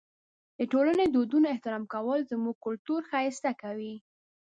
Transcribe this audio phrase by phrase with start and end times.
[0.57, 3.95] د ټولنې د دودونو احترام کول زموږ کلتور ښایسته کوي.